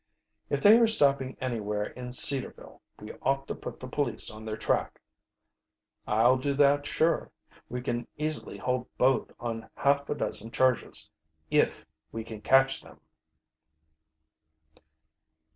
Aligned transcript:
"If 0.49 0.61
they 0.61 0.79
are 0.79 0.87
stopping 0.87 1.37
anywhere 1.39 1.83
in 1.91 2.11
Cedarville 2.11 2.81
we 2.99 3.11
ought 3.21 3.47
to 3.47 3.53
put 3.53 3.79
the 3.79 3.87
police 3.87 4.31
on 4.31 4.43
their 4.45 4.57
track." 4.57 4.99
"I'll 6.07 6.37
do 6.37 6.55
that 6.55 6.87
sure. 6.87 7.29
We 7.69 7.83
can 7.83 8.07
easily 8.17 8.57
hold 8.57 8.87
both 8.97 9.31
on 9.39 9.69
half 9.75 10.09
a 10.09 10.15
dozen 10.15 10.49
charges 10.49 11.07
if 11.51 11.85
we 12.11 12.23
can 12.23 12.41
catch 12.41 12.81
them." 12.81 12.99